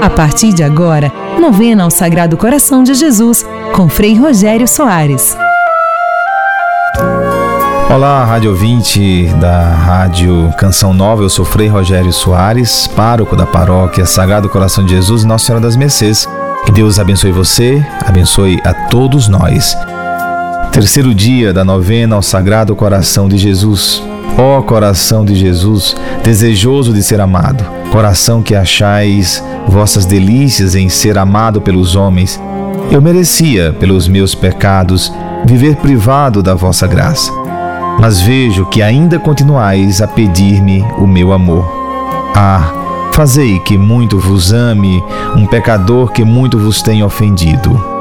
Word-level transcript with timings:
A 0.00 0.08
partir 0.08 0.54
de 0.54 0.62
agora, 0.62 1.12
novena 1.38 1.84
ao 1.84 1.90
Sagrado 1.90 2.34
Coração 2.34 2.82
de 2.82 2.94
Jesus, 2.94 3.44
com 3.74 3.86
Frei 3.86 4.14
Rogério 4.18 4.66
Soares. 4.66 5.36
Olá, 7.90 8.24
rádio 8.24 8.50
ouvinte 8.52 9.26
da 9.40 9.74
Rádio 9.74 10.54
Canção 10.56 10.94
Nova, 10.94 11.22
eu 11.22 11.28
sou 11.28 11.44
Frei 11.44 11.68
Rogério 11.68 12.12
Soares, 12.12 12.86
pároco 12.86 13.36
da 13.36 13.44
paróquia 13.44 14.06
Sagrado 14.06 14.48
Coração 14.48 14.86
de 14.86 14.94
Jesus 14.94 15.22
e 15.22 15.26
Nossa 15.26 15.44
Senhora 15.44 15.62
das 15.62 15.76
Mercês. 15.76 16.26
Que 16.64 16.72
Deus 16.72 16.98
abençoe 16.98 17.30
você, 17.30 17.84
abençoe 18.06 18.58
a 18.64 18.72
todos 18.72 19.28
nós. 19.28 19.76
Terceiro 20.78 21.12
dia 21.12 21.52
da 21.52 21.64
novena 21.64 22.14
ao 22.14 22.22
Sagrado 22.22 22.76
Coração 22.76 23.28
de 23.28 23.36
Jesus. 23.36 24.00
Ó 24.38 24.62
coração 24.62 25.24
de 25.24 25.34
Jesus, 25.34 25.96
desejoso 26.22 26.92
de 26.92 27.02
ser 27.02 27.20
amado, 27.20 27.64
coração 27.90 28.40
que 28.40 28.54
achais 28.54 29.42
vossas 29.66 30.06
delícias 30.06 30.76
em 30.76 30.88
ser 30.88 31.18
amado 31.18 31.60
pelos 31.60 31.96
homens, 31.96 32.40
eu 32.92 33.02
merecia, 33.02 33.72
pelos 33.80 34.06
meus 34.06 34.36
pecados, 34.36 35.12
viver 35.44 35.74
privado 35.74 36.44
da 36.44 36.54
vossa 36.54 36.86
graça. 36.86 37.32
Mas 37.98 38.20
vejo 38.20 38.64
que 38.66 38.80
ainda 38.80 39.18
continuais 39.18 40.00
a 40.00 40.06
pedir-me 40.06 40.82
o 40.96 41.08
meu 41.08 41.32
amor. 41.32 41.68
Ah, 42.36 43.10
fazei 43.14 43.58
que 43.58 43.76
muito 43.76 44.16
vos 44.16 44.52
ame 44.52 45.02
um 45.34 45.44
pecador 45.44 46.12
que 46.12 46.24
muito 46.24 46.56
vos 46.56 46.80
tenha 46.82 47.04
ofendido. 47.04 47.98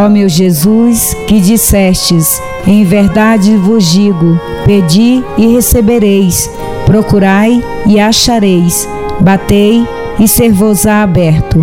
Ó 0.00 0.08
meu 0.08 0.28
Jesus, 0.28 1.12
que 1.26 1.40
dissestes, 1.40 2.40
em 2.64 2.84
verdade 2.84 3.56
vos 3.56 3.84
digo: 3.84 4.40
pedi 4.64 5.24
e 5.36 5.48
recebereis, 5.48 6.48
procurai 6.86 7.60
e 7.84 7.98
achareis, 7.98 8.88
batei 9.20 9.84
e 10.20 10.28
ser-vos-á 10.28 11.02
aberto. 11.02 11.58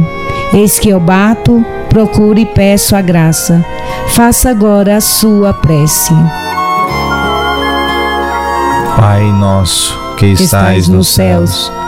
Eis 0.53 0.77
que 0.77 0.89
eu 0.89 0.99
bato, 0.99 1.65
procuro 1.87 2.37
e 2.37 2.45
peço 2.45 2.93
a 2.93 3.01
graça. 3.01 3.63
Faça 4.09 4.49
agora 4.49 4.97
a 4.97 5.01
sua 5.01 5.53
prece. 5.53 6.13
Pai 8.97 9.23
nosso, 9.31 9.97
que 10.17 10.25
estais 10.25 10.89
nos 10.89 11.07
céus, 11.07 11.71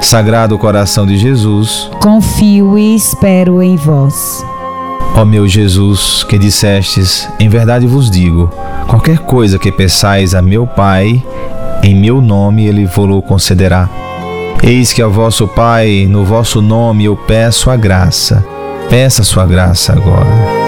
Sagrado 0.00 0.56
coração 0.58 1.06
de 1.06 1.16
Jesus, 1.18 1.90
confio 2.00 2.78
e 2.78 2.94
espero 2.94 3.62
em 3.62 3.76
vós. 3.76 4.44
Ó 5.14 5.24
meu 5.24 5.48
Jesus, 5.48 6.22
que 6.22 6.38
dissestes, 6.38 7.28
em 7.38 7.48
verdade 7.48 7.86
vos 7.86 8.10
digo: 8.10 8.50
qualquer 8.86 9.18
coisa 9.18 9.58
que 9.58 9.72
peçais 9.72 10.34
a 10.34 10.40
meu 10.40 10.66
Pai, 10.66 11.22
em 11.82 11.94
meu 11.94 12.20
nome 12.20 12.66
ele 12.66 12.86
vos 12.86 13.20
concederá. 13.20 13.88
Eis 14.62 14.92
que 14.92 15.02
ao 15.02 15.10
vosso 15.10 15.46
Pai, 15.46 16.06
no 16.08 16.24
vosso 16.24 16.62
nome 16.62 17.04
eu 17.04 17.16
peço 17.16 17.70
a 17.70 17.76
graça. 17.76 18.44
Peça 18.88 19.22
a 19.22 19.24
sua 19.24 19.46
graça 19.46 19.92
agora. 19.92 20.67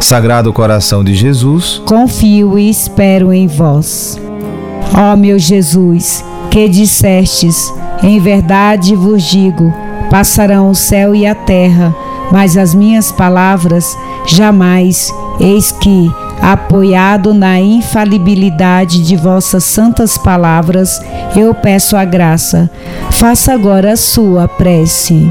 Sagrado 0.00 0.52
coração 0.52 1.02
de 1.02 1.14
Jesus, 1.14 1.82
confio 1.86 2.58
e 2.58 2.70
espero 2.70 3.32
em 3.32 3.46
vós. 3.46 4.20
Ó 4.96 5.16
meu 5.16 5.38
Jesus, 5.38 6.24
que 6.50 6.68
dissestes, 6.68 7.72
em 8.02 8.20
verdade 8.20 8.94
vos 8.94 9.22
digo: 9.24 9.72
passarão 10.10 10.70
o 10.70 10.74
céu 10.74 11.14
e 11.14 11.26
a 11.26 11.34
terra, 11.34 11.94
mas 12.30 12.56
as 12.56 12.74
minhas 12.74 13.10
palavras 13.10 13.96
jamais, 14.26 15.12
eis 15.40 15.72
que, 15.72 16.10
apoiado 16.40 17.34
na 17.34 17.60
infalibilidade 17.60 19.02
de 19.02 19.16
vossas 19.16 19.64
santas 19.64 20.16
palavras, 20.16 21.00
eu 21.34 21.54
peço 21.54 21.96
a 21.96 22.04
graça. 22.04 22.70
Faça 23.10 23.52
agora 23.52 23.92
a 23.92 23.96
sua 23.96 24.46
prece. 24.46 25.30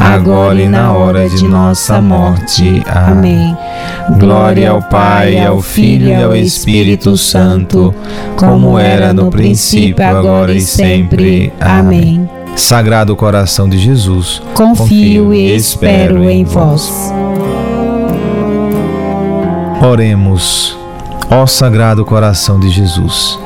agora 0.00 0.60
e 0.60 0.68
na 0.68 0.92
hora 0.92 1.28
de 1.28 1.46
nossa 1.46 2.00
morte. 2.00 2.82
Amém. 2.86 3.56
Glória 4.18 4.70
ao 4.70 4.82
Pai, 4.82 5.38
ao 5.44 5.60
Filho 5.60 6.08
e 6.08 6.14
ao 6.14 6.34
Espírito 6.34 7.16
Santo, 7.16 7.94
como 8.36 8.78
era 8.78 9.12
no 9.12 9.30
princípio, 9.30 10.04
agora 10.04 10.54
e 10.54 10.60
sempre. 10.62 11.52
Amém. 11.60 12.28
Sagrado 12.56 13.14
coração 13.14 13.68
de 13.68 13.78
Jesus, 13.78 14.42
confio 14.54 15.32
e 15.32 15.54
espero 15.54 16.28
em 16.28 16.44
vós. 16.44 17.12
Oremos, 19.82 20.76
ó 21.30 21.46
Sagrado 21.46 22.04
coração 22.04 22.58
de 22.58 22.68
Jesus 22.70 23.38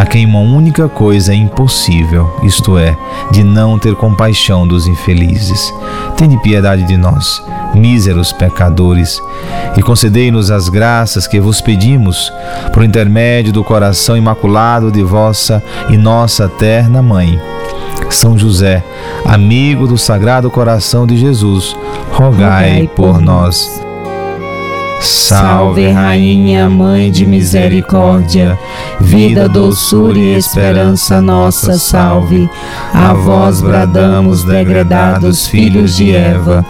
a 0.00 0.06
quem 0.06 0.24
uma 0.24 0.38
única 0.40 0.88
coisa 0.88 1.34
é 1.34 1.36
impossível, 1.36 2.34
isto 2.42 2.78
é, 2.78 2.96
de 3.30 3.44
não 3.44 3.78
ter 3.78 3.94
compaixão 3.94 4.66
dos 4.66 4.86
infelizes. 4.86 5.70
Tende 6.16 6.38
piedade 6.38 6.84
de 6.84 6.96
nós, 6.96 7.42
míseros 7.74 8.32
pecadores, 8.32 9.20
e 9.76 9.82
concedei-nos 9.82 10.50
as 10.50 10.70
graças 10.70 11.26
que 11.26 11.38
vos 11.38 11.60
pedimos, 11.60 12.32
por 12.72 12.82
intermédio 12.82 13.52
do 13.52 13.62
coração 13.62 14.16
imaculado 14.16 14.90
de 14.90 15.02
vossa 15.02 15.62
e 15.90 15.98
nossa 15.98 16.48
terna 16.48 17.02
Mãe. 17.02 17.38
São 18.08 18.38
José, 18.38 18.82
amigo 19.26 19.86
do 19.86 19.98
Sagrado 19.98 20.50
Coração 20.50 21.06
de 21.06 21.18
Jesus, 21.18 21.76
rogai, 22.10 22.70
rogai 22.70 22.90
por 22.96 23.20
nós. 23.20 23.80
Salve, 25.00 25.88
Rainha, 25.90 26.68
Mãe 26.68 27.10
de 27.10 27.24
Misericórdia, 27.24 28.58
vida, 29.00 29.48
doçura 29.48 30.18
e 30.18 30.36
esperança 30.36 31.20
nossa, 31.20 31.78
salve. 31.78 32.48
A 32.92 33.12
vós 33.12 33.60
bradamos, 33.60 34.44
degradados 34.44 35.46
filhos 35.46 35.96
de 35.96 36.14
Eva, 36.14 36.64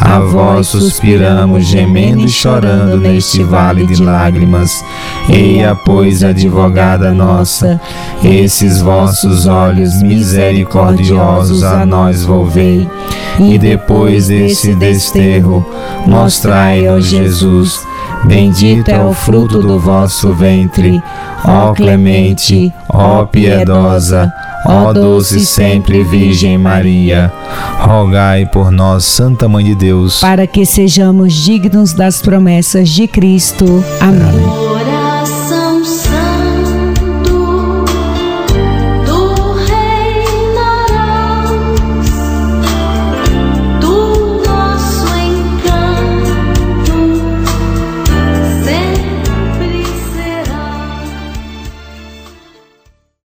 a 0.00 0.18
vós 0.18 0.68
suspiramos, 0.68 1.66
gemendo 1.66 2.24
e 2.24 2.28
chorando 2.28 2.98
neste 2.98 3.42
vale 3.42 3.86
de 3.86 4.02
lágrimas. 4.02 4.84
Eia, 5.28 5.74
pois, 5.74 6.22
advogada 6.22 7.12
nossa, 7.12 7.80
esses 8.22 8.80
vossos 8.80 9.46
olhos 9.46 10.02
misericordiosos 10.02 11.62
a 11.62 11.86
nós 11.86 12.24
volvei, 12.24 12.88
e 13.38 13.58
depois 13.58 14.28
desse 14.28 14.74
desterro, 14.74 15.64
mostrai, 16.06 16.88
ó 16.88 17.00
Jesus, 17.00 17.86
Bendito 18.26 18.90
é 18.90 19.02
o 19.02 19.12
fruto 19.12 19.62
do 19.62 19.78
vosso 19.78 20.32
ventre, 20.32 21.00
ó 21.44 21.72
clemente, 21.72 22.72
ó 22.88 23.24
piedosa, 23.24 24.32
ó 24.64 24.92
doce 24.92 25.46
sempre 25.46 26.02
Virgem 26.02 26.58
Maria. 26.58 27.32
Rogai 27.78 28.46
por 28.46 28.70
nós, 28.70 29.04
Santa 29.04 29.48
Mãe 29.48 29.64
de 29.64 29.74
Deus, 29.74 30.20
para 30.20 30.46
que 30.46 30.66
sejamos 30.66 31.32
dignos 31.32 31.92
das 31.92 32.20
promessas 32.20 32.88
de 32.88 33.06
Cristo. 33.06 33.84
Amém. 34.00 34.85